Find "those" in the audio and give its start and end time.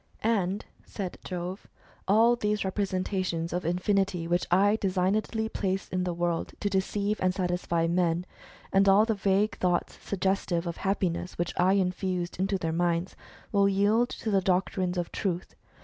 2.35-2.65